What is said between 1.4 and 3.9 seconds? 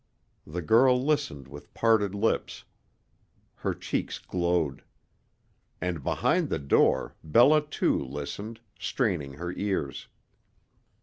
with parted lips. Her